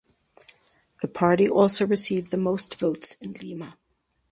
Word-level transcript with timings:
The 1.03 1.07
party 1.07 1.47
also 1.47 1.85
received 1.85 2.31
the 2.31 2.37
most 2.37 2.79
votes 2.79 3.13
in 3.21 3.33
Lima. 3.33 3.77